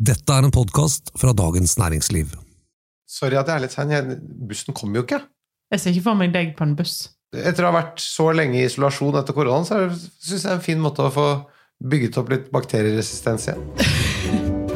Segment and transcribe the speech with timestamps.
[0.00, 2.30] Dette er en podkast fra Dagens Næringsliv.
[3.04, 3.90] Sorry at jeg er litt sein.
[4.48, 5.18] Bussen kommer jo ikke.
[5.74, 7.10] Jeg ser ikke for meg deg på en buss.
[7.36, 10.56] Etter å ha vært så lenge i isolasjon etter koronaen, så syns jeg det er
[10.56, 11.26] en fin måte å få
[11.84, 13.60] bygget opp litt bakterieresistens igjen.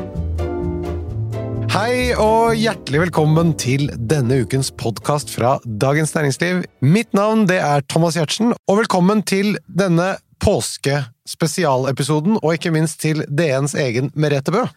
[1.72, 6.69] Hei og hjertelig velkommen til denne ukens podkast fra Dagens Næringsliv.
[6.85, 13.25] Mitt navn det er Thomas Giertsen, og velkommen til denne påskespesialepisoden, og ikke minst til
[13.33, 14.69] DNs egen Merete Bø.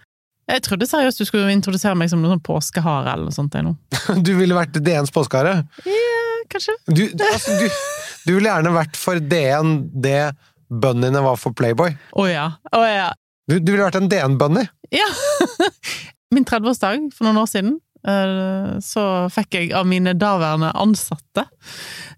[0.47, 3.55] Jeg trodde seriøst du skulle introdusere meg som noen sånn påskehare eller noe sånt.
[3.57, 4.19] Eller noe.
[4.27, 5.59] Du ville vært DNs påskehare.
[5.87, 6.77] Ja, Kanskje?
[6.87, 7.67] Du, altså, du,
[8.27, 10.31] du ville gjerne vært for DN det
[10.67, 11.95] bunnyene var for Playboy.
[12.15, 12.45] Å ja.
[12.75, 13.09] Oh, ja.
[13.47, 14.67] Du, du ville vært en DN-bunny.
[14.95, 15.07] ja.
[16.35, 21.45] Min 30-årsdag for noen år siden, eh, så fikk jeg av mine daværende ansatte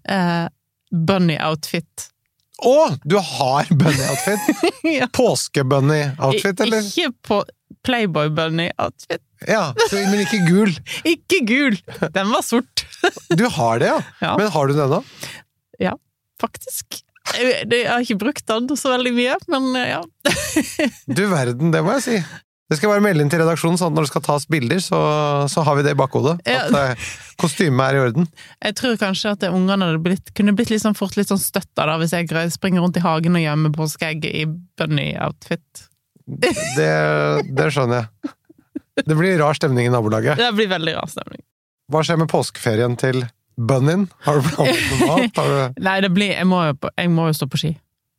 [0.02, 0.48] eh,
[0.90, 2.08] bunny-outfit.
[2.66, 2.74] Å!
[3.06, 4.64] Du har bunny-outfit!
[4.98, 5.06] ja.
[5.14, 6.82] Påske-bunny-outfit, eller?
[6.90, 7.38] Ikke på
[7.86, 9.22] Playboy-bunny-outfit.
[9.48, 10.74] Ja, så, men ikke gul.
[11.14, 11.78] Ikke gul!
[12.12, 12.84] Den var sort,
[13.40, 14.00] Du har det, ja.
[14.20, 14.34] Ja.
[14.36, 15.00] Men har du den ennå?
[16.40, 17.00] faktisk.
[17.30, 20.04] Jeg, har ikke brukt den så veldig mye, men eh, ja.
[21.18, 22.22] Du verden, det må jeg si.
[22.70, 24.98] Det skal bare melde inn til redaksjonen, sånn at når det skal tas bilder, så,
[25.50, 26.36] så har vi det i bakhodet.
[26.46, 26.68] Ja.
[26.68, 27.08] At eh,
[27.40, 28.28] kostymet er i orden.
[28.62, 29.90] Jeg tror kanskje at ungene
[30.38, 33.38] kunne blitt litt sånn fort litt sånn støtta da, hvis jeg springer rundt i hagen
[33.38, 34.44] og gjemmer påskeegg i
[34.78, 35.89] bunny-outfit.
[36.38, 36.90] Det,
[37.56, 38.34] det skjønner jeg.
[39.00, 40.38] Det blir rar stemning i nabolaget.
[40.38, 41.42] Det blir veldig rar stemning.
[41.90, 43.24] Hva skjer med påskeferien til
[43.58, 44.06] Bunnin?
[44.26, 45.40] Har du planlagt noe mat?
[45.40, 45.80] Du...
[45.82, 47.72] Nei, det blir, jeg, må jo, jeg må jo stå på ski.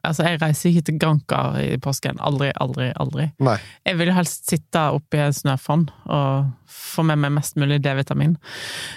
[0.07, 2.17] Altså, jeg reiser ikke til Granca i påsken.
[2.25, 3.27] Aldri, aldri, aldri.
[3.43, 3.57] Nei.
[3.85, 8.33] Jeg vil helst sitte oppi i en snøfonn og få med meg mest mulig D-vitamin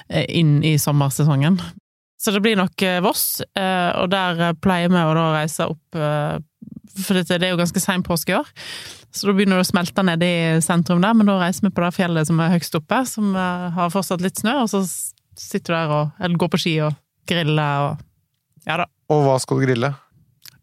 [0.08, 1.60] eh, inn i sommersesongen.
[2.20, 6.00] Så det blir nok eh, Voss, eh, og der pleier vi å reise opp
[6.92, 8.48] For det er jo ganske sein påske i år,
[9.14, 11.84] så da begynner det å smelte nede i sentrum der, men da reiser vi på
[11.84, 14.82] det fjellet som er høgst oppe, som eh, har fortsatt litt snø, og så
[15.38, 16.98] sitter du der og Eller går på ski og
[17.30, 18.02] griller og
[18.68, 18.88] Ja da.
[19.12, 19.90] Og hva skal du grille?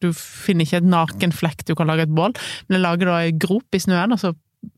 [0.02, 2.34] Du finner ikke et naken flekk du kan lage et bål,
[2.68, 4.34] men jeg lager da ei grop i snøen, og så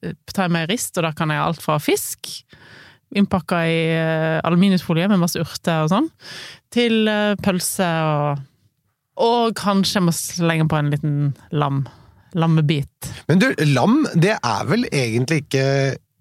[0.05, 2.31] eh, tar jeg meg rist, og der kan jeg alt fra fisk,
[3.13, 6.09] innpakka i eh, aluminiumsfolie med masse urter og sånn,
[6.73, 7.09] til
[7.41, 8.43] pølse og
[9.21, 11.17] Og kanskje jeg må slenge på en liten
[11.53, 11.83] lam.
[12.33, 13.11] Lammebit.
[13.29, 15.65] Men du, lam, det er vel egentlig ikke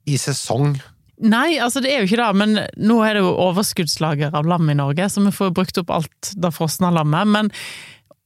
[0.08, 0.74] i sesong?
[1.22, 4.68] Nei, altså det er jo ikke det, men nå er det jo overskuddslager av lam
[4.72, 7.30] i Norge, så vi får brukt opp alt det frosne lammet.
[7.30, 7.50] Men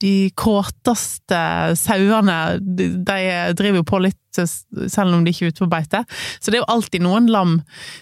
[0.03, 1.41] de kåteste
[1.81, 3.19] sauene, de, de
[3.56, 6.03] driver jo på litt selv om de ikke er ute på beite.
[6.41, 7.60] Så det er jo alltid noen lam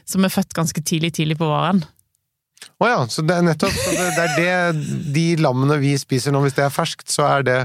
[0.09, 1.85] som er født ganske tidlig, tidlig på våren.
[2.83, 6.43] Å ja, så det er nettopp det, det er det de lammene vi spiser nå,
[6.45, 7.59] hvis det er ferskt, så er det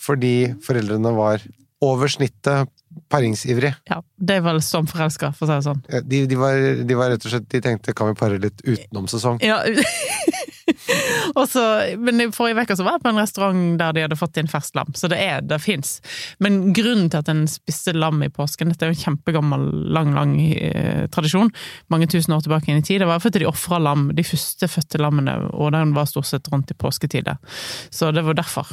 [0.00, 1.44] fordi foreldrene var
[1.84, 2.70] over snittet
[3.10, 3.74] paringsivrige.
[3.90, 5.82] Ja, det er vel som forelska, for å si det sånn.
[6.06, 9.08] De, de, var, de var rett og slett De tenkte kan vi pare litt utenom
[9.10, 9.40] sesong?
[9.44, 9.60] Ja.
[11.54, 11.64] så,
[11.98, 14.78] men i forrige uke var jeg på en restaurant der de hadde fått inn ferskt
[14.78, 15.98] lam, så det er, det fins.
[16.42, 20.14] Men grunnen til at en spiste lam i påsken, dette er jo en kjempegammel, lang,
[20.16, 21.52] lang eh, tradisjon,
[21.92, 24.70] mange tusen år tilbake inn i tid, det var fordi de ofra lam, de første
[24.70, 27.40] fødte lammene, og den var stort sett rundt i påsketider.
[27.90, 28.72] Så det var derfor.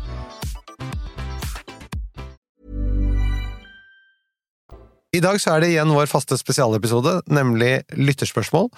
[5.11, 8.69] I dag så er det igjen vår faste spesialepisode, nemlig lytterspørsmål.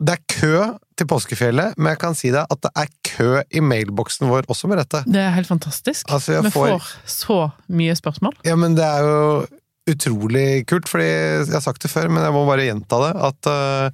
[0.00, 0.54] Det er kø
[0.98, 4.70] til påskefjellet, men jeg kan si deg at det er kø i mailboksen vår også
[4.70, 5.02] med dette.
[5.06, 6.08] Det er helt fantastisk.
[6.10, 7.38] Altså, Vi får- får så
[7.68, 8.32] mye spørsmål.
[8.48, 9.46] Ja, men det er jo
[9.90, 13.46] utrolig kult, fordi jeg har sagt det før, men jeg må bare gjenta det, at
[13.46, 13.90] uh,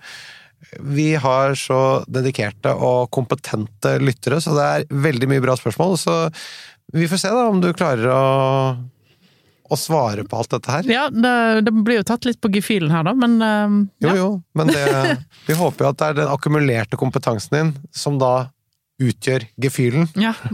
[0.81, 6.17] vi har så dedikerte og kompetente lyttere, så det er veldig mye bra spørsmål, så
[6.95, 8.77] vi får se da om du klarer å,
[9.71, 10.89] å svare på alt dette her.
[10.91, 11.35] Ja, det,
[11.67, 14.17] det blir jo tatt litt på gefühlen her, da, men uh, Jo, ja.
[14.21, 14.29] jo,
[14.59, 15.17] men det,
[15.49, 18.49] vi håper jo at det er den akkumulerte kompetansen din som da
[19.03, 20.09] utgjør gefühlen.
[20.21, 20.35] ja.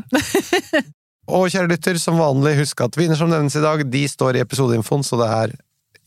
[1.33, 4.43] Og kjære lytter, som vanlig, husk at vinner som nevnes i dag, de står i
[4.43, 5.53] episodeinfoen, så det er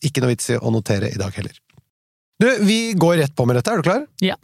[0.06, 1.56] ikke noe vits i å notere i dag heller.
[2.44, 4.04] Du, vi går rett på med dette, er du klar?
[4.20, 4.36] Ja.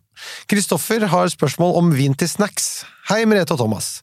[0.50, 2.86] Kristoffer har spørsmål om vin til snacks.
[3.10, 3.98] Hei, Merete og Thomas.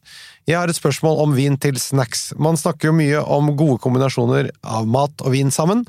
[0.49, 2.31] Jeg har et spørsmål om vin til snacks.
[2.41, 5.83] Man snakker jo mye om gode kombinasjoner av mat og vin sammen,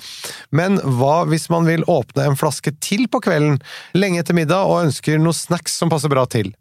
[0.52, 3.56] men hva hvis man vil åpne en flaske til på kvelden,
[3.96, 6.52] lenge etter middag, og ønsker noe snacks som passer bra til?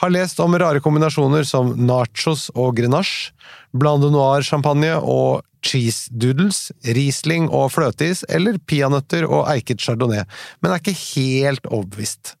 [0.00, 3.34] Har lest om rare kombinasjoner som nachos og grenache,
[3.74, 10.24] blanc de noir-champagne og cheese doodles, Riesling og fløteis, eller peanøtter og eiket chardonnay,
[10.60, 12.34] men er ikke helt overbevist.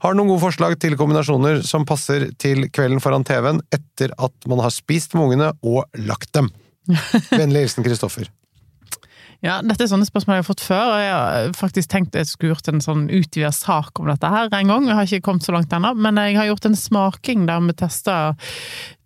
[0.00, 4.64] Har noen gode forslag til kombinasjoner som passer til kvelden foran TV-en etter at man
[4.64, 6.50] har spist med ungene og lagt dem.
[7.36, 8.30] Vennlig hilsen Kristoffer.
[9.40, 12.28] Ja, dette er sånne spørsmål jeg har fått før, og jeg har faktisk tenkt jeg
[12.28, 14.88] skulle gjort en sånn utvida sak om dette her en gang.
[14.88, 17.76] Jeg har ikke kommet så langt ennå, men jeg har gjort en smaking der vi
[17.80, 18.52] tester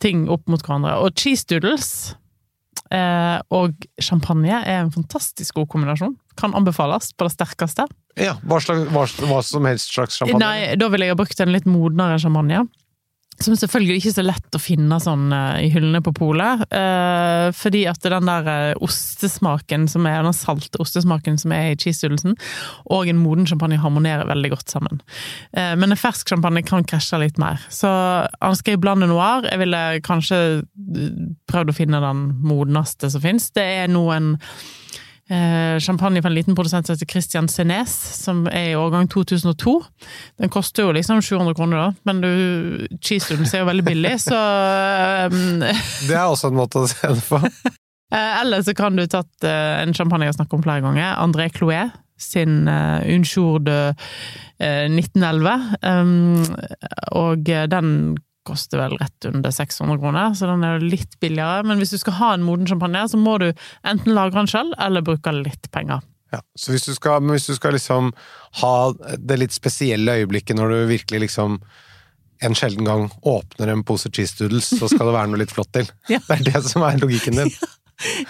[0.02, 0.96] ting opp mot hverandre.
[1.06, 1.88] Og cheese doodles
[2.90, 6.16] eh, og champagne er en fantastisk god kombinasjon.
[6.40, 7.86] Kan anbefales på det sterkeste.
[8.18, 10.42] Ja, hva, slags, hva, hva som helst slags champagne?
[10.42, 12.64] Nei, da ville jeg ha brukt en litt modnere champagne.
[13.42, 16.62] Som selvfølgelig ikke er så lett å finne sånn eh, i hyllene på polet.
[16.70, 21.78] Eh, fordi at den der eh, ostesmaken som er, den salte ostesmaken som er i
[21.80, 22.36] cheesedoodlesen,
[22.94, 25.02] og en moden champagne harmonerer veldig godt sammen.
[25.52, 27.58] Eh, men en fersk champagne kan krasje litt mer.
[27.74, 29.44] Så han jeg blande noir.
[29.50, 31.20] Jeg ville kanskje eh,
[31.50, 33.50] prøvd å finne den modneste som fins.
[33.54, 34.34] Det er nå en
[35.80, 39.72] champagne fra en liten produsent som heter Christian Senes, som er i årgang 2002.
[40.42, 42.28] Den koster jo liksom 700 kroner, da, men du,
[43.00, 44.36] cheese er jo veldig billig, så
[45.32, 47.40] um, Det er også en måte å se det på.
[48.14, 51.16] Eh, Eller så kan du tatt eh, en champagne jeg har snakket om flere ganger,
[51.18, 53.94] André Clouet sin uh, Unjour de
[54.58, 55.76] eh, 1911.
[55.82, 56.44] Um,
[57.12, 61.64] og eh, den koster vel rett under 600 kroner, så den er jo litt billigere.
[61.68, 63.50] Men hvis du skal ha en moden champagne, så må du
[63.86, 66.04] enten lagre den selv, eller bruke litt penger.
[66.34, 68.10] Ja, så hvis du, skal, hvis du skal liksom
[68.60, 68.74] ha
[69.18, 71.60] det litt spesielle øyeblikket når du virkelig liksom
[72.44, 75.70] en sjelden gang åpner en pose cheese doodles, så skal det være noe litt flott
[75.76, 75.88] til.
[76.12, 76.20] Ja.
[76.26, 77.54] Det er det som er logikken din.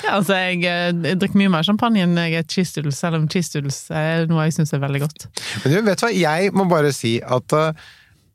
[0.04, 3.16] Ja, altså, jeg, eh, jeg drikker mye mer champagne enn jeg er cheese doodles, selv
[3.16, 5.24] om cheese doodles er noe jeg syns er veldig godt.
[5.62, 7.86] Men du, vet du hva, jeg må bare si at uh,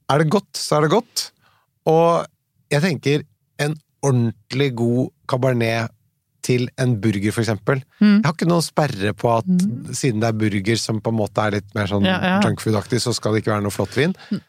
[0.10, 1.28] er det godt, så er det godt.
[1.88, 2.26] Og
[2.72, 3.24] jeg tenker
[3.60, 5.96] en ordentlig god cabernet
[6.50, 7.81] til en burger, for eksempel.
[8.00, 8.22] Mm.
[8.22, 9.50] Jeg har ikke noen sperre på at
[9.98, 12.38] siden det er burger som på en måte er litt mer sånn Ja, ja.
[12.46, 14.16] junkfood-aktig, så skal det ikke være noe flott vin.
[14.31, 14.40] I,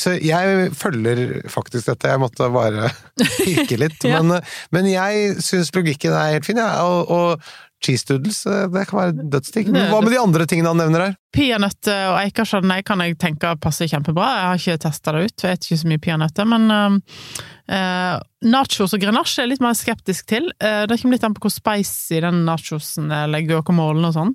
[0.00, 2.90] så jeg følger faktisk dette, jeg måtte bare
[3.44, 4.06] pirke litt.
[4.06, 4.22] Ja.
[4.22, 4.40] men,
[4.72, 6.82] men jeg syns logikken er helt fin, ja.
[6.86, 7.46] og, og
[7.84, 9.68] cheese doodles, eh, det kan være dødsdigg.
[9.72, 11.18] Men hva med de andre tingene han nevner her?
[11.36, 14.30] Peanøtter og chardonnay kan jeg tenke passer kjempebra.
[14.38, 18.96] Jeg har ikke testa det ut, jeg vet ikke så mye peanøtter, men eh, nachos
[18.96, 20.50] og grenasje er jeg litt mer skeptisk til.
[20.62, 24.34] Uh, det kommer litt an på hvor spicy den nachosen er, eller guacamolen og sånn.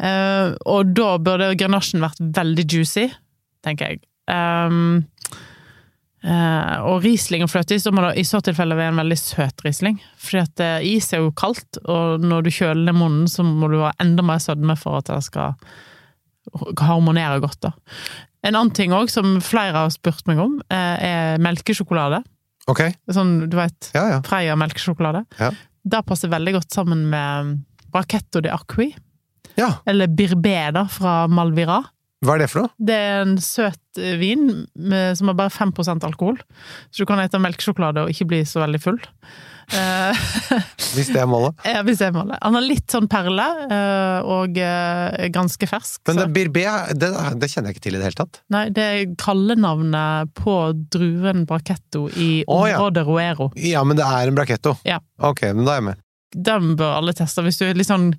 [0.00, 3.10] Uh, og da burde grenasjen vært veldig juicy,
[3.66, 4.04] tenker jeg.
[4.30, 5.08] Um,
[6.20, 9.96] Uh, og Riesling og fløteis må det i så tilfelle være en veldig søt Riesling.
[10.20, 13.70] Fordi at eh, is er jo kaldt, og når du kjøler ned munnen, så må
[13.72, 15.56] du ha enda mer sødme for at det skal
[16.76, 17.62] harmonere godt.
[17.64, 17.72] da.
[18.44, 22.20] En annen ting òg, som flere har spurt meg om, uh, er melkesjokolade.
[22.68, 24.18] Ok, Sånn, du veit, ja ja.
[24.26, 25.24] Freia melkesjokolade.
[25.40, 25.48] Ja.
[25.80, 27.56] Det passer veldig godt sammen med
[27.90, 28.92] Brachetto de Acqui,
[29.56, 31.80] Ja, eller Birbé da, fra Malvira.
[32.20, 32.74] Hva er det for noe?
[32.76, 36.36] Det er en søt vin med, som har bare 5% alkohol,
[36.92, 38.98] så du kan ete melkesjokolade og ikke bli så veldig full.
[39.72, 40.20] Eh,
[40.96, 41.54] Hvis det er målet.
[41.64, 42.38] ja, hvis det er målet.
[42.42, 46.02] Han har litt sånn perle, eh, og eh, ganske fersk.
[46.10, 46.64] Men det Birbé,
[46.98, 48.40] det, det kjenner jeg ikke til i det hele tatt.
[48.50, 50.56] Nei, det er kallenavnet på
[50.92, 52.50] druen braketto i ja.
[52.50, 53.50] området Roero.
[53.56, 54.74] Ja, men det er en braketto.
[54.88, 54.98] Ja.
[55.22, 56.02] Ok, men da er jeg med.
[56.50, 57.46] Den bør alle teste.
[57.46, 58.10] Hvis du, er litt sånn,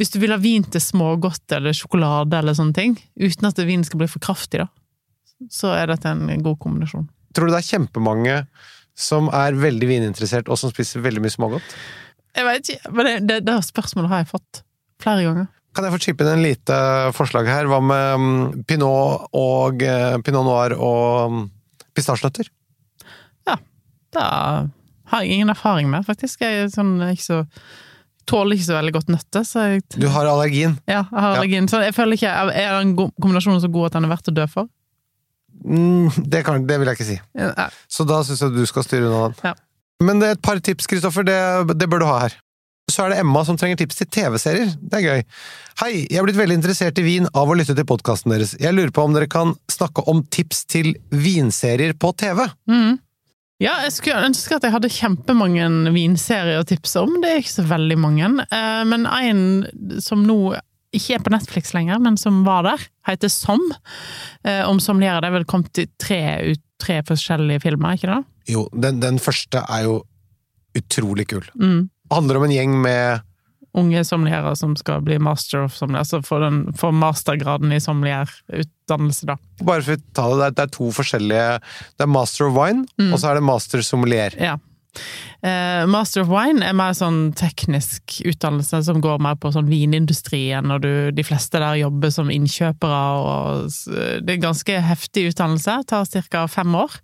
[0.00, 3.86] hvis du vil ha vin til smågodt eller sjokolade eller sånne ting, uten at vinen
[3.86, 4.68] skal bli for kraftig, da,
[5.52, 7.06] så er dette en god kombinasjon.
[7.34, 8.38] Tror du det er kjempemange
[8.94, 11.76] som er veldig vininteressert, og som spiser veldig mye smågodt?
[12.34, 14.62] Jeg vet ikke, men det, det, det spørsmålet har jeg fått
[15.02, 15.50] flere ganger.
[15.74, 16.76] Kan jeg få chippe inn en lite
[17.16, 17.66] forslag her?
[17.70, 21.40] Hva med mm, pinot og eh, pinot noir og
[21.94, 22.50] pistasjenøtter?
[23.50, 23.58] Ja.
[24.14, 26.46] Det har jeg ingen erfaring med, faktisk.
[26.46, 27.40] Jeg er sånn, ikke så,
[28.30, 30.78] tåler ikke så veldig godt nøtter, så jeg, Du har allergien.
[30.88, 31.68] ja, jeg har allergien.
[31.70, 34.46] Så jeg føler ikke Er den kombinasjonen så god at den er verdt å dø
[34.50, 34.68] for?
[35.64, 37.18] Mm, det, kan, det vil jeg ikke si.
[37.38, 39.36] Ja, Så da syns jeg du skal styre unna den.
[39.44, 39.54] Ja.
[40.04, 41.24] Men det er et par tips, Kristoffer.
[41.24, 41.36] Det,
[41.78, 42.34] det bør du ha her.
[42.90, 44.74] Så er det Emma som trenger tips til TV-serier.
[44.76, 45.22] Det er gøy.
[45.80, 48.52] Hei, jeg er blitt veldig interessert i vin av å lytte til podkasten deres.
[48.60, 52.44] Jeg lurer på om dere kan snakke om tips til vinserier på TV?
[52.68, 52.98] Mm.
[53.62, 57.20] Ja, jeg skulle ønske at jeg hadde kjempemange vinserier å tipse om.
[57.22, 58.30] Det er ikke så veldig mange.
[58.50, 60.56] Eh, Men en som nå
[60.94, 63.62] ikke er på Netflix lenger, men som var der, heter Som.
[64.44, 65.20] Eh, Om sommeliere.
[65.22, 66.20] Det er vel kommet i tre,
[66.52, 68.20] ut, tre forskjellige filmer, ikke det?
[68.54, 70.00] Jo, den, den første er jo
[70.76, 71.46] utrolig kul.
[71.54, 71.88] Mm.
[72.12, 73.22] Handler om en gjeng med
[73.74, 79.26] Unge sommelierer som skal bli master of sommelier, altså få, den, få mastergraden i sommelierutdannelse,
[79.32, 79.36] da.
[79.66, 81.48] Bare for å ta det, det er, er to forskjellige
[81.98, 83.12] Det er master of wine, Mm.
[83.12, 84.36] og så er det master sommelier.
[84.38, 84.56] Ja.
[85.42, 90.70] Eh, Master of Wine er mer sånn teknisk utdannelse som går mer på sånn vinindustrien,
[90.70, 93.66] og du, de fleste der jobber som innkjøpere, og
[94.24, 95.80] det er ganske heftig utdannelse.
[95.90, 96.46] Tar ca.
[96.46, 96.94] fem år.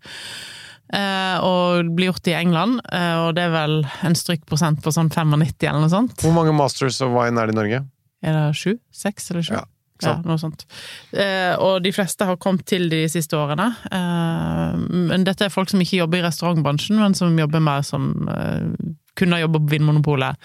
[0.91, 5.11] Eh, og blir gjort i England, eh, og det er vel en strykprosent på sånn
[5.13, 6.17] 95 eller noe sånt.
[6.25, 7.83] Hvor mange masters of wine er det i Norge?
[8.27, 8.73] Er det sju?
[8.93, 9.55] Seks eller sju?
[9.55, 9.67] Ja,
[10.01, 10.65] Ja, noe sånt.
[11.13, 13.67] Eh, og de fleste har kommet til de siste årene.
[13.93, 14.79] Eh,
[15.13, 18.95] men dette er folk som ikke jobber i restaurantbransjen, men som jobber mer som eh,
[19.21, 20.41] kunne jobbe på Vinmonopolet.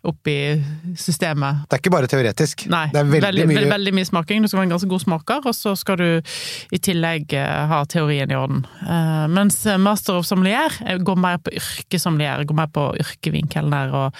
[0.00, 0.56] Opp i
[0.96, 1.66] systemet.
[1.68, 2.62] Det er ikke bare teoretisk.
[2.72, 4.40] Nei, det er veldig, veldig, mye veldig, veldig mye smaking.
[4.40, 6.32] Du skal være en ganske god smaker, og så skal du
[6.72, 8.64] i tillegg eh, ha teorien i orden.
[8.80, 13.92] Uh, mens master of sommelier eh, går mer på yrkessommelier, går mer på yrkevinkelen der,
[14.00, 14.18] og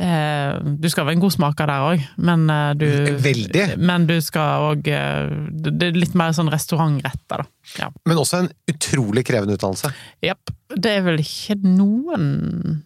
[0.00, 2.88] eh, du skal være en god smaker der òg, men eh, du
[3.20, 3.66] Veldig.
[3.76, 7.50] Men du skal òg Det er litt mer sånn restaurantretter, da.
[7.76, 7.92] Ja.
[8.08, 9.92] Men også en utrolig krevende utdannelse.
[10.24, 10.56] Jepp.
[10.70, 12.80] Det er vel ikke noen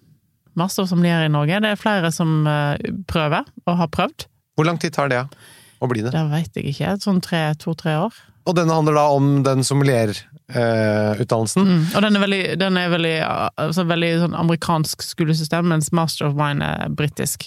[0.61, 1.61] master of sommelier i Norge.
[1.65, 2.75] Det er flere som eh,
[3.11, 4.19] prøver, og har prøvd.
[4.55, 5.23] Hvor lang tid tar det
[5.83, 6.11] å bli det?
[6.15, 6.89] Det veit jeg ikke.
[7.03, 8.15] Sånn to-tre år.
[8.45, 11.65] Og denne handler da om den sommelierutdannelsen.
[11.65, 11.85] Mm.
[11.97, 13.19] Og den er veldig, den er veldig,
[13.65, 17.41] altså veldig sånn amerikansk skolesystem, mens Master of Wine er britisk.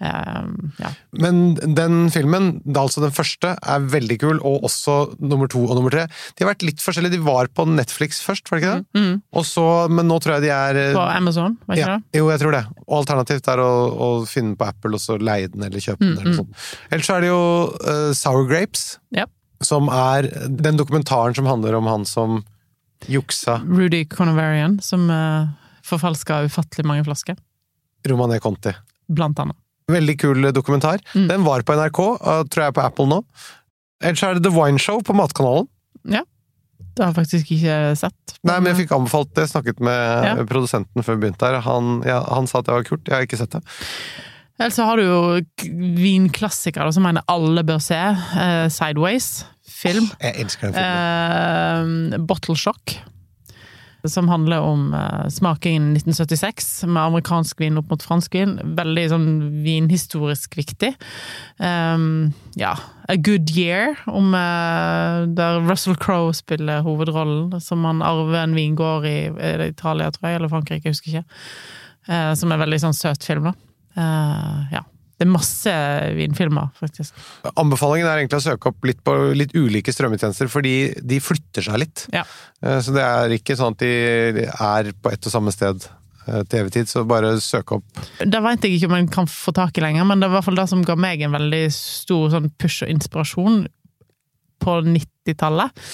[0.00, 0.90] Um, ja.
[1.12, 5.92] Men den filmen, altså den første, er veldig kul, og også nummer to og nummer
[5.92, 6.06] tre.
[6.36, 7.18] De har vært litt forskjellige.
[7.18, 9.00] De var på Netflix først, var det ikke det?
[9.00, 9.18] Mm.
[9.36, 12.20] Og så, men nå tror jeg de er På Amazon, var ikke ja, det?
[12.20, 12.62] Jo, jeg tror det.
[12.86, 16.00] Og alternativt er å, å finne den på Apple, og så leie den eller kjøpe
[16.00, 16.14] den.
[16.14, 16.64] Mm, eller noe sånt.
[16.88, 17.44] Ellers så er det jo
[17.84, 19.32] uh, Sour Grapes, yep.
[19.64, 22.40] som er den dokumentaren som handler om han som
[23.08, 25.52] juksa Rudy Conovarian, som uh,
[25.84, 27.36] forfalska ufattelig mange flasker.
[28.08, 28.72] Romané Conti.
[29.10, 29.56] Blant annet.
[29.90, 31.00] Veldig kul dokumentar.
[31.14, 31.28] Mm.
[31.30, 33.20] Den var på NRK, og tror jeg er på Apple nå.
[34.02, 35.68] Ellers er det The Wine Show på Matkanalen.
[36.08, 36.22] Ja.
[36.96, 38.34] Det har jeg faktisk ikke sett.
[38.44, 39.44] Nei, men jeg fikk anbefalt det.
[39.46, 40.32] Jeg snakket med Ja.
[40.48, 41.60] produsenten før vi begynte her.
[41.66, 43.06] Han, ja, han sa at det var kult.
[43.06, 43.62] Jeg har ikke sett det.
[44.60, 45.20] Ellers så har du jo
[46.00, 47.96] vinklassikere som mener alle bør se.
[47.96, 50.10] Eh, Sideways, film.
[50.20, 52.12] Jeg elsker den filmen.
[52.18, 52.96] Eh, Bottle Shock.
[54.08, 58.56] Som handler om uh, smakingen 1976, med amerikansk vin opp mot fransk vin.
[58.78, 59.30] Veldig sånn
[59.64, 60.94] vinhistorisk viktig.
[61.58, 62.30] Um,
[62.60, 62.76] ja.
[63.10, 67.60] A Good Year, om, uh, der Russell Crowe spiller hovedrollen.
[67.60, 69.18] Som han arver en vingård i
[69.68, 71.26] Italia, tror jeg, eller Frankrike, jeg husker ikke.
[72.10, 73.56] Uh, som er veldig sånn søt film, da.
[73.96, 74.84] Eh, ja.
[75.20, 75.72] Det er masse
[76.16, 77.16] vinfilmer, faktisk.
[77.60, 81.76] Anbefalingen er egentlig å søke opp litt på litt ulike strømmetjenester, fordi de flytter seg
[81.82, 82.06] litt.
[82.14, 82.22] Ja.
[82.64, 86.40] Eh, Så det er ikke sånn at de er på ett og samme sted eh,
[86.48, 88.00] til evig tid, så bare søk opp.
[88.24, 90.38] Det vet jeg ikke om en kan få tak i lenger, men det var i
[90.38, 93.60] hvert fall det som ga meg en veldig stor sånn push og inspirasjon
[94.64, 95.84] på 90-tallet.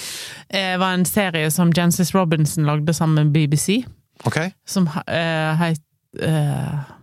[0.55, 3.81] Det var en serie som Jancis Robinson lagde sammen med BBC,
[4.23, 4.39] Ok?
[4.65, 5.03] som uh,
[5.67, 5.75] eh,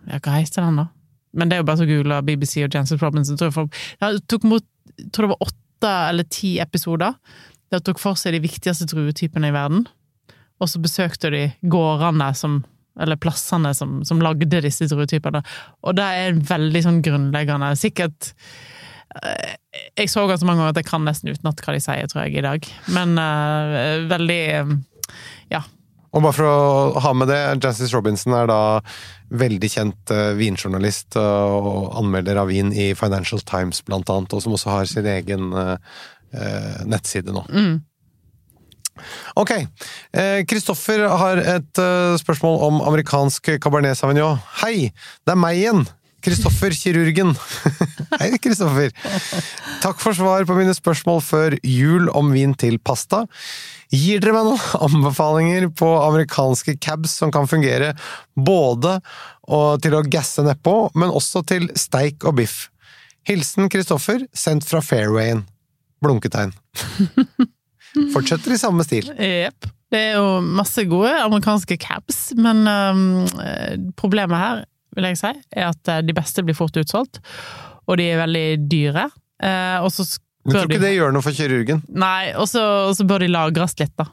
[0.09, 0.89] Ja, hva heter den, da?
[1.35, 3.39] Men det er jo bare så googla BBC og Jancis Robinson.
[3.41, 7.19] Tror jeg, ja, tok mot, jeg tror det var åtte eller ti episoder.
[7.73, 9.85] Det tok for seg de viktigste druetypene i verden.
[10.63, 12.63] Og så besøkte de gårdene som
[13.01, 15.43] eller plassene som, som lagde disse druetypene.
[15.83, 18.33] Og det er veldig sånn grunnleggende Sikkert
[19.19, 19.57] eh,
[19.99, 22.39] Jeg så ganske mange ganger at jeg kan nesten utenat hva de sier, tror jeg,
[22.39, 22.69] i dag.
[22.95, 24.77] Men uh, veldig eh,
[25.53, 25.65] Ja.
[26.15, 28.59] Og bare for å ha med det, Jancis Robinson er da
[29.35, 34.45] veldig kjent eh, vinjournalist eh, og anmelder av vin i Financial Times blant annet, og
[34.45, 37.43] som også har sin egen eh, nettside nå.
[37.51, 37.75] Mm.
[39.39, 39.51] Ok.
[40.47, 41.81] Kristoffer har et
[42.23, 44.39] spørsmål om amerikansk Cabernet Sauvignon.
[44.61, 44.93] Hei,
[45.27, 45.83] det er meg igjen!
[46.25, 47.35] Kristoffer, kirurgen.
[48.21, 48.95] Hei, Kristoffer.
[49.83, 53.25] Takk for svar på mine spørsmål før jul om vin til pasta.
[53.93, 57.93] Gir dere meg noen anbefalinger på amerikanske cabs som kan fungere
[58.35, 58.99] både
[59.85, 62.71] til å gasse nedpå, men også til steik og biff?
[63.29, 65.45] Hilsen Kristoffer, sendt fra fairwayen.
[66.05, 66.53] Blunketegn.
[68.15, 69.13] Fortsetter i samme stil.
[69.21, 69.69] Jepp.
[69.93, 73.03] Det er jo masse gode amerikanske cabs, men um,
[74.01, 74.65] problemet her,
[74.97, 77.21] vil jeg si, er at eh, de beste blir fort utsolgt,
[77.87, 79.09] og de er veldig dyre.
[79.43, 80.07] Eh, og så
[80.45, 81.83] Men tror ikke de det gjør noe for kirurgen?
[81.89, 84.07] Nei, og så og så bør de lagres litt, da.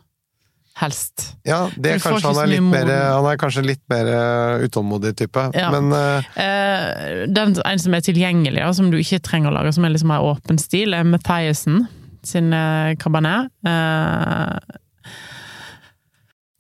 [0.82, 1.36] Helst.
[1.46, 5.12] Ja, det er kanskje, han, er litt mer, han er kanskje litt mer eh, utålmodig
[5.20, 5.68] type, Ja.
[5.76, 9.74] men eh, Eh, den, en som er tilgjengelig, og som du ikke trenger å lage,
[9.76, 11.84] som er liksom mer åpen stil, er Mathiasen
[12.24, 12.50] sin
[13.02, 13.52] Cabernet.
[13.68, 14.58] Eh,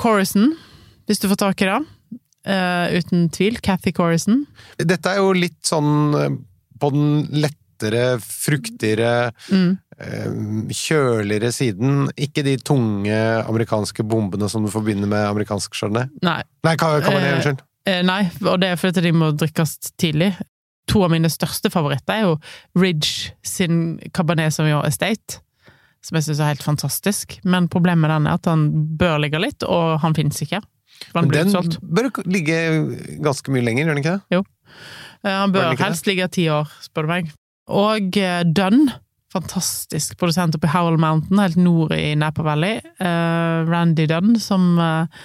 [0.01, 0.51] Corison,
[1.08, 1.80] hvis du får tak i det.
[2.45, 3.60] Eh, uten tvil.
[3.62, 4.45] Cathy Corison.
[4.77, 6.29] Dette er jo litt sånn eh,
[6.81, 9.77] på den lettere, fruktigere, Mm.
[10.01, 12.07] uh, kjøligere siden.
[12.17, 13.13] Ikke de tunge
[13.45, 16.10] amerikanske bombene som du forbinder med amerikansk chardonnay.
[16.25, 16.41] Nei.
[16.65, 17.62] Nei, Cabernet, unnskyld.
[17.89, 20.31] Uh, nei, og det er fordi de må drikkes tidlig.
[20.89, 22.36] To av mine største favoritter er jo
[22.81, 25.39] Ridge sin Cabernet Sauvignon Estate,
[26.01, 27.38] som jeg syns er helt fantastisk.
[27.45, 28.67] Men problemet med den er at han
[28.98, 30.62] bør ligge litt, og han finnes ikke.
[31.15, 31.77] Men blir den utsolgt.
[31.81, 32.58] bør ligge
[33.25, 34.36] ganske mye lenger, gjør den ikke det?
[34.38, 34.43] Jo.
[35.27, 36.12] Han Bør bør helst det?
[36.15, 37.31] ligge ti år, spør du meg.
[37.72, 38.89] Og eh, Dunn,
[39.31, 42.79] fantastisk produsent oppe i Howell Mountain, helt nord i Napa Valley.
[43.00, 45.22] Eh, Randy Dunn, som eh,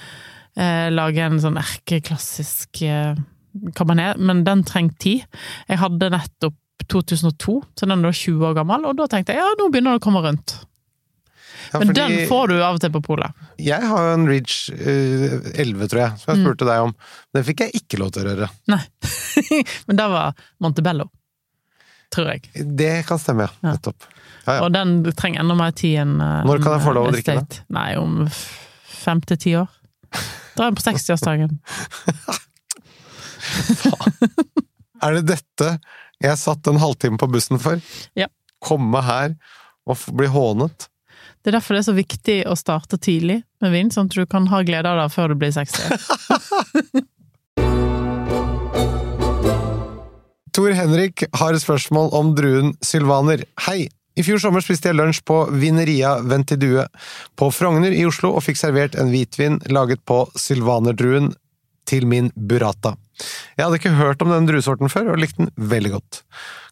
[0.60, 3.16] eh, lager en sånn erkeklassisk eh,
[3.74, 5.26] cabernet, men den trengte tid.
[5.70, 6.54] Jeg hadde nettopp
[6.92, 10.02] 2002, så den var 20 år gammel, og da tenkte jeg ja, nå begynner det
[10.02, 10.58] å komme rundt.
[11.72, 13.32] Ja, Men den får du av og til på polet.
[13.62, 16.44] Jeg har jo en Ridge uh, 11, tror jeg, som jeg Mm.
[16.46, 16.92] spurte deg om.
[17.34, 18.48] Den fikk jeg ikke lov til å røre.
[18.70, 18.80] Nei.
[19.88, 21.08] men det var Montebello,
[22.14, 22.46] tror jeg.
[22.78, 23.48] Det kan stemme.
[23.62, 23.72] Ja.
[23.74, 24.06] Nettopp.
[24.46, 24.60] Ja, ja.
[24.62, 27.34] Og den trenger enda mer tid enn uh, Når kan jeg få lov å drikke
[27.40, 27.62] den?
[27.74, 28.28] Nei, om
[28.86, 29.66] fem til ti år.
[30.56, 31.58] Dra den på 60-årsdagen.
[35.04, 35.72] Er det dette
[36.24, 37.80] jeg satt en halvtime på bussen for?
[38.16, 38.28] Ja.
[38.64, 39.34] Komme her
[39.86, 40.88] og bli hånet?
[41.46, 44.26] Det er derfor det er så viktig å starte tidlig med vin, sånn at du
[44.26, 45.78] kan ha glede av det før du blir 60.
[50.58, 53.46] Tor Henrik har et spørsmål om druen sylvaner.
[53.62, 53.86] Hei!
[54.18, 56.82] I fjor sommer spiste jeg lunsj på Vineria Ventidue
[57.38, 61.30] på Frogner i Oslo og fikk servert en hvitvin laget på sylvanerdruen
[61.88, 62.94] til min burrata.
[63.56, 66.20] Jeg hadde ikke hørt om denne druesorten før, og likte den veldig godt.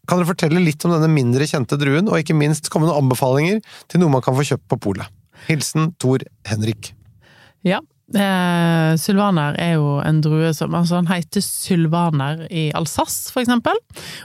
[0.05, 3.63] Kan dere fortelle litt om denne mindre kjente druen, og ikke minst komme noen anbefalinger
[3.89, 5.09] til noe man kan få kjøpt på polet?
[5.49, 6.93] Hilsen Tor Henrik.
[7.65, 7.81] Ja.
[8.13, 13.79] Eh, sylvaner er jo en drue som Altså, han heter sylvaner i Alsace, for eksempel.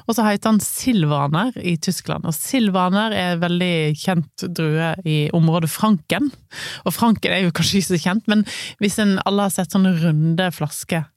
[0.07, 2.27] Og så heter han silvaner i Tyskland.
[2.27, 6.31] Og silvaner er en veldig kjent drue i området Franken.
[6.83, 8.43] Og Franken er jo kanskje ikke så kjent, men
[8.83, 11.07] hvis en alle har sett sånne runde flasker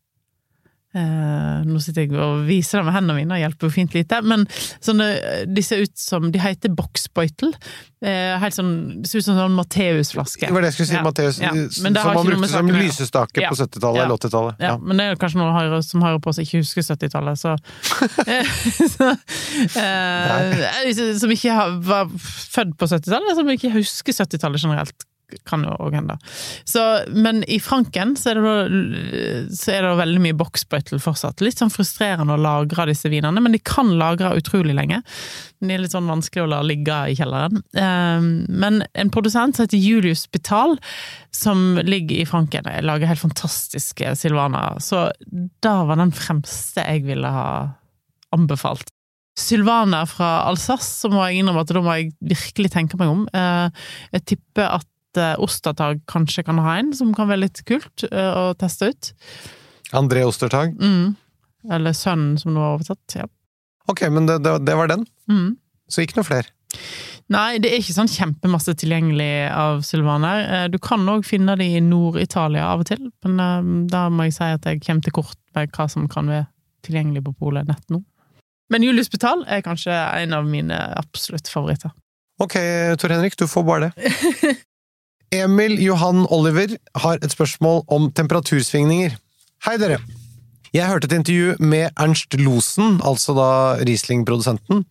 [0.93, 4.19] Eh, nå sitter jeg og viser det med hendene mine, og hjelper jo fint lite.
[4.29, 4.45] Men
[4.85, 5.07] sånne,
[5.49, 7.55] de ser ut som De heter boksbeutel.
[8.03, 10.49] Eh, helt sånn, det ser ut som en sånn Matteus-flaske.
[10.49, 11.39] Det var det jeg skulle si, Ja, Matteus.
[11.41, 11.53] ja.
[11.71, 13.49] Som man brukte som lysestake Ja.
[13.49, 14.05] på 70-tallet Ja.
[14.05, 14.55] eller 80-tallet.
[14.61, 17.57] Ja, men det er kanskje noen som hører på som ikke husker 70-tallet, så,
[18.91, 19.17] så
[19.81, 25.07] eh, Som ikke har, var født på 70-tallet, som ikke husker 70-tallet generelt.
[25.49, 26.17] Kan jo òg hende.
[26.69, 26.83] Så,
[27.15, 31.43] men i Franken så er det så er det veldig mye boksbøttel fortsatt.
[31.45, 35.01] Litt sånn frustrerende å lagre disse vinene, men de kan lagre utrolig lenge.
[35.63, 37.63] De er litt sånn vanskelig å la ligge i kjelleren.
[37.75, 38.29] Eh,
[38.63, 40.77] Men en produsent som heter Julius Spital,
[41.33, 44.81] som ligger i Franken, lager helt fantastiske silvaner.
[44.85, 45.09] Så
[45.65, 47.47] da var den fremste jeg ville ha
[48.35, 48.91] anbefalt.
[49.39, 53.23] Sylvaner fra Alsace, så må jeg innrømme at da må jeg virkelig tenke meg om.
[53.33, 53.71] Eh,
[54.13, 54.87] Jeg tipper at
[55.21, 59.13] eh, Ostertag kanskje kan ha en, som kan være litt kult eh, å teste ut.
[59.97, 60.75] André Ostertag.
[60.81, 61.15] Mm.
[61.71, 63.17] Eller Sønnen, som nå er overtatt.
[63.19, 63.29] Ja.
[63.91, 65.05] Ok, men det, det, det var den.
[65.31, 65.57] Mm.
[65.91, 66.49] Så ikke noe flere.
[67.33, 70.47] Nei, det er ikke sånn kjempemasse tilgjengelig av sylvaner.
[70.47, 74.37] Eh, Du kan òg finne de i Nord-Italia av og til, men da må jeg
[74.39, 76.49] si at jeg kommer til kort med hva som kan være
[76.87, 78.01] tilgjengelig på polet nett nå.
[78.73, 81.93] Men Julius Betal er kanskje en av mine absolutt favoritter.
[82.41, 82.57] Ok,
[82.99, 84.11] Tor Henrik, du får bare det.
[85.33, 89.15] Emil Johan Oliver har et spørsmål om temperatursvingninger.
[89.65, 89.97] Hei, dere!
[90.73, 93.49] Jeg hørte et intervju med Ernst Losen, altså da
[93.85, 94.87] Riesling-produsenten,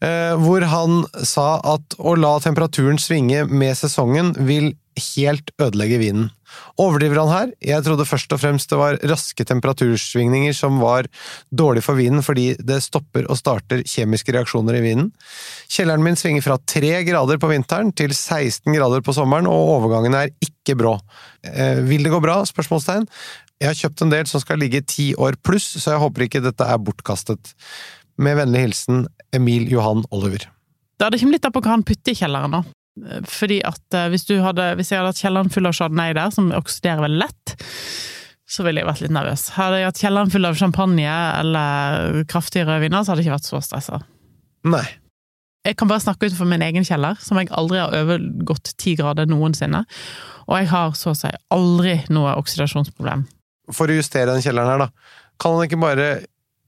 [0.00, 6.30] eh, hvor han sa at å la temperaturen svinge med sesongen vil helt ødelegge vinen.
[6.80, 7.52] Overdriver han her?
[7.64, 11.08] Jeg trodde først og fremst det var raske temperatursvingninger som var
[11.52, 15.10] dårlig for vinen fordi det stopper og starter kjemiske reaksjoner i vinen.
[15.72, 20.16] Kjelleren min svinger fra 3 grader på vinteren til 16 grader på sommeren, og overgangen
[20.16, 20.96] er ikke brå.
[21.44, 22.40] Eh, vil det gå bra?
[22.48, 23.04] Spørsmålstegn.
[23.62, 26.44] Jeg har kjøpt en del som skal ligge ti år pluss, så jeg håper ikke
[26.44, 27.54] dette er bortkastet.
[28.20, 30.48] Med vennlig hilsen Emil Johan Oliver.
[30.96, 32.62] Det kommet litt an på hva han putter i kjelleren, da.
[33.28, 36.30] Fordi at eh, hvis, du hadde, hvis jeg hadde hatt kjelleren full av chardonnay der,
[36.32, 37.56] som oksiderer veldig lett,
[38.48, 39.48] så ville jeg vært litt nervøs.
[39.56, 43.50] Hadde jeg hatt kjelleren full av champagne eller kraftige rødviner, så hadde jeg ikke vært
[43.50, 44.00] så stressa.
[44.66, 44.86] Nei.
[45.66, 49.26] Jeg kan bare snakke utenfor min egen kjeller, som jeg aldri har overgått ti grader
[49.28, 49.82] noensinne.
[50.46, 53.26] Og jeg har så å si aldri noe oksidasjonsproblem.
[53.74, 54.88] For å justere den kjelleren her, da.
[55.42, 56.08] Kan han ikke bare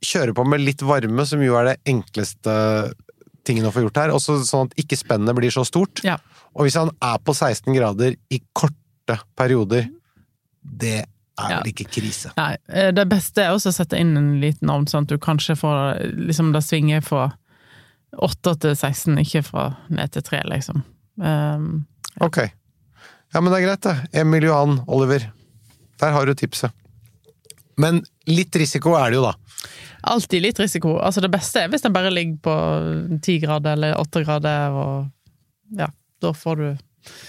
[0.04, 2.54] kjøre på med litt varme, som jo er det enkleste
[3.46, 6.02] tingen å få gjort her, også sånn at ikke spennet blir så stort?
[6.06, 6.18] Ja.
[6.54, 9.88] Og hvis han er på 16 grader i korte perioder,
[10.62, 11.60] det er Ja.
[11.62, 12.32] vel ikke krise.
[12.36, 15.18] Nei, eh, det beste er også å sette inn en liten ovn, sånn at du
[15.18, 17.32] kanskje får liksom det svinger fra
[18.18, 20.82] 8 til 16, ikke fra ned til 3, liksom.
[21.20, 21.86] Um,
[22.20, 22.38] Ok.
[23.34, 24.08] Ja, men det er greit, det.
[24.20, 25.30] Emil Johan Oliver.
[26.00, 26.72] Der har du tipset.
[27.78, 29.34] Men litt risiko er det jo, da.
[30.12, 30.96] alltid litt risiko.
[31.02, 32.54] Altså det beste er hvis den bare ligger på
[33.24, 35.88] ti grader eller åtte grader, og ja,
[36.22, 36.68] da får du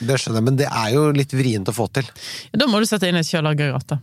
[0.04, 2.08] Det skjønner jeg, men det er jo litt vrient å få til.
[2.54, 3.98] Da må du sette inn et kjøleaggregat,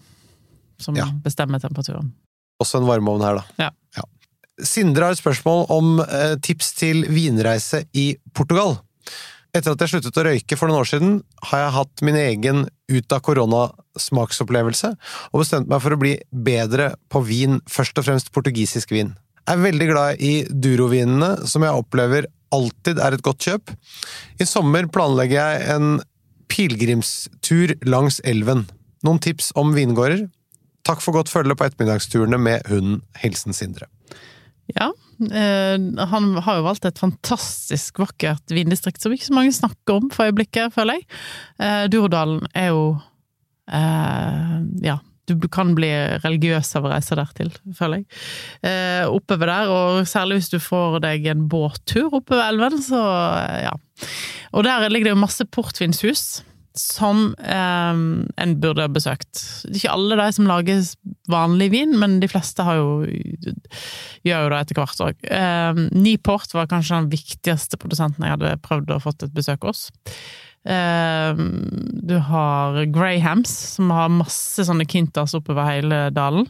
[0.79, 1.07] som Ja.
[1.25, 2.13] bestemmer temperaturen.
[2.63, 3.45] Også en varmeovn her, da.
[3.67, 3.71] Ja.
[4.65, 8.79] Sindre har et spørsmål om eh, tips til vinreise i Portugal.
[9.57, 11.13] Etter at jeg sluttet å røyke for noen år siden,
[11.49, 14.91] har jeg hatt min egen ut av korona-smaksopplevelse,
[15.33, 19.15] og bestemt meg for å bli bedre på vin, først og fremst portugisisk vin.
[19.47, 23.73] Jeg er veldig glad i Duro-vinene, som jeg opplever alltid er et godt kjøp.
[24.43, 26.01] I sommer planlegger jeg en
[26.53, 28.67] pilegrimstur langs elven.
[29.07, 30.27] Noen tips om vingårder?
[30.87, 33.01] Takk for godt følge på ettermiddagsturene med hunden.
[33.23, 33.89] Hilsen Sindre.
[34.75, 34.89] Ja,
[35.31, 35.77] eh,
[36.11, 40.27] han har jo valgt et fantastisk vakkert vindistrikt som ikke så mange snakker om for
[40.27, 41.07] øyeblikket, føler jeg.
[41.63, 42.87] Eh, Durodalen er jo
[43.71, 45.91] eh, Ja, du kan bli
[46.23, 48.21] religiøs av å reise der til, føler jeg.
[48.67, 53.01] Eh, oppover der, og særlig hvis du får deg en båttur oppover elven, så
[53.67, 53.75] ja.
[54.55, 56.27] Og der ligger det jo masse portvinshus.
[56.77, 57.99] Som eh,
[58.43, 59.41] en burde ha besøkt.
[59.71, 60.83] Ikke alle de som lager
[61.33, 63.05] vanlig vin, men de fleste jo
[64.27, 65.29] gjør jo det etter hvert òg.
[65.31, 69.87] Eh, Niport var kanskje den viktigste produsenten jeg hadde prøvd å fått et besøk hos.
[70.67, 71.45] Eh,
[72.07, 76.49] du har Grahams, som har masse sånne kintas oppover hele dalen.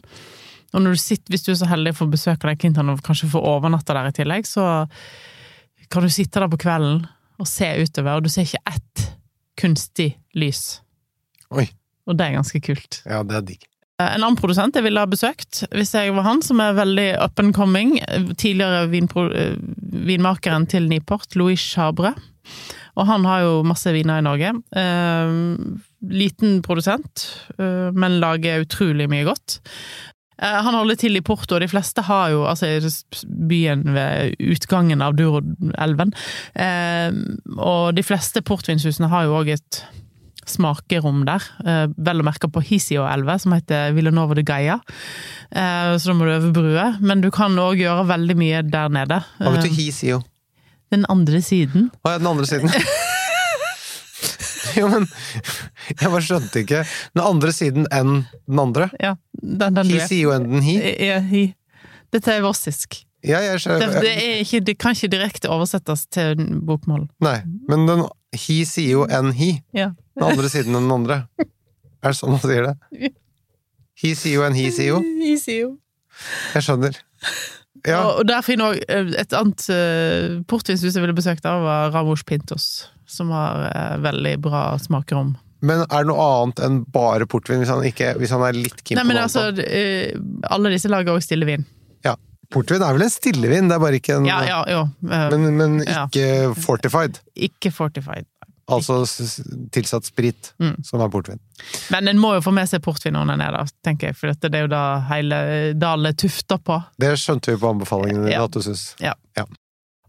[0.75, 2.95] Og når du sitter, hvis du er så heldig å få besøk av de kintaene
[2.95, 4.87] og kanskje få overnatta der i tillegg, så
[5.93, 7.05] kan du sitte der på kvelden
[7.37, 9.05] og se utover, og du ser ikke ett
[9.59, 10.81] kunstig lys.
[11.51, 11.67] Oi.
[12.07, 13.01] Og det er ganske kult.
[13.07, 13.65] Ja, det er digg.
[13.97, 17.41] En annen produsent jeg ville ha besøkt, hvis jeg var han, som er veldig up
[17.41, 17.95] and coming,
[18.37, 19.25] tidligere vinpro,
[20.05, 22.13] vinmakeren til Niport, Louis Chabre.
[22.97, 24.53] Og han har jo masse viner i Norge.
[24.77, 25.33] Eh,
[26.13, 27.25] liten produsent,
[27.57, 29.59] eh, men lager utrolig mye godt.
[30.37, 32.69] Eh, han holder til i Porto, og de fleste har jo altså
[33.49, 36.13] byen ved utgangen av Duroelven.
[36.55, 37.09] Eh,
[37.57, 39.81] og de fleste portvinshusene har jo òg et
[40.47, 44.79] smakerom der, eh, vel å merke på Hisio-elva, som heter Villanova de Gaia.
[45.51, 46.87] Eh, så da må du over brua.
[47.01, 49.23] Men du kan òg gjøre veldig mye der nede.
[49.39, 50.19] Hva betyr Hisio?
[50.19, 50.33] he.
[50.89, 51.91] Den andre siden.
[52.05, 52.71] Å ja, den andre siden.
[54.81, 55.07] jo, men
[55.93, 56.83] Jeg bare skjønte ikke.
[57.17, 58.13] Den andre siden enn
[58.47, 58.89] den andre?
[59.01, 60.07] Ja, den, den He er.
[60.09, 60.77] sier jo enn den he.
[61.07, 61.43] Ja, he.
[62.13, 63.01] Dette er vossisk.
[63.25, 64.11] Ja, jeg Det, det,
[64.45, 66.37] ikke, det kan ikke direkte oversettes til
[66.67, 67.07] bokmål.
[67.25, 68.05] Nei, men den
[68.37, 69.57] he sier jo enn he.
[69.75, 69.89] Ja.
[70.15, 71.17] Den andre siden enn den andre.
[72.05, 73.11] Er det sånn man sier det?
[73.97, 75.01] He sier jo enn he sier jo.
[75.23, 75.71] He sier jo.
[76.53, 76.99] Jeg skjønner.
[77.85, 78.79] Ja, Og, og der finner òg
[79.21, 82.87] et annet uh, portvinshus jeg ville besøkt, av, var Ramos Pintos.
[83.07, 85.35] Som har eh, veldig bra smakerom.
[85.61, 88.83] men er det noe annet enn bare portvin, hvis han, ikke, hvis han er litt
[88.85, 89.63] keen på men noe altså, annet?
[89.65, 90.19] eh,
[90.53, 91.63] alle disse lager også stillevin.
[92.05, 92.13] Ja.
[92.53, 94.83] Portvin er vel en stillevin, det er bare ikke en Ja, ja, jo.
[95.09, 96.05] uh, Men, men Ja.
[96.05, 97.17] ikke fortified.
[97.35, 98.27] Ikke fortified.
[98.69, 98.99] Altså
[99.71, 100.75] tilsatt sprit, Mm.
[100.83, 101.39] som er portvin.
[101.89, 104.27] Men en må jo få med seg portvin når en er der, tenker jeg, for
[104.27, 106.81] dette, er jo da hele Dalet tufter på.
[106.99, 108.43] Det skjønte vi på anbefalingene dine Ja.
[108.43, 108.89] at du syns.
[108.99, 109.13] Ja.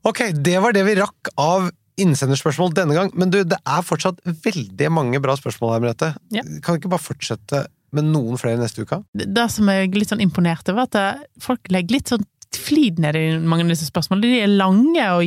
[0.04, 4.22] Ok, det var det vi rakk av innsenderspørsmål denne gang, men du, det er fortsatt
[4.44, 6.12] veldig mange bra spørsmål her, Merete.
[6.34, 6.44] Ja.
[6.62, 9.00] Kan vi ikke bare fortsette med noen flere neste uke?
[9.16, 13.16] Det som jeg er litt sånn imponert over, at folk legger litt sånn flid ned
[13.16, 14.24] i mange av disse spørsmålene.
[14.24, 15.24] De er lange og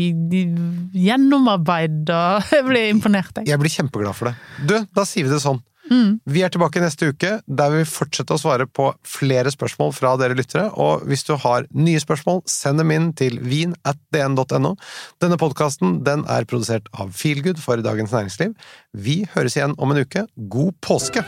[0.97, 2.21] gjennomarbeida.
[2.55, 3.49] Jeg blir imponert, jeg.
[3.51, 4.35] Jeg blir kjempeglad for det.
[4.67, 5.61] Du, da sier vi det sånn.
[5.91, 6.21] Mm.
[6.31, 10.37] Vi er tilbake neste uke, der vi fortsetter å svare på flere spørsmål fra dere
[10.39, 10.69] lyttere.
[10.79, 14.73] Og hvis du har nye spørsmål, send dem inn til vin at dn.no.
[15.21, 18.55] Denne podkasten den er produsert av Feelgood for Dagens Næringsliv.
[18.95, 20.25] Vi høres igjen om en uke.
[20.53, 21.25] God påske!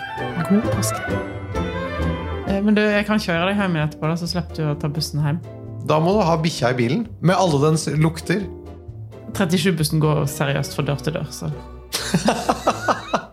[0.48, 1.04] God påske.
[2.48, 4.92] Eh, Men du, jeg kan kjøre deg hjem etterpå, da, så slipper du å ta
[4.92, 5.44] bussen hjem.
[5.90, 8.46] Da må du ha bikkja i bilen, med alle dens lukter.
[9.36, 11.52] 37-bussen går seriøst fra dør til dør, så